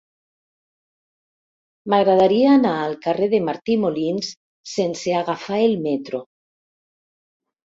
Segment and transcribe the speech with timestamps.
[1.93, 4.31] M'agradaria anar al carrer de Martí Molins
[4.73, 6.23] sense agafar el metro.